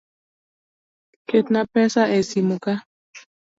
Ketna 1.27 1.61
pesa 1.73 2.03
e 2.17 2.19
simu 2.29 2.57
ka. 2.63 2.73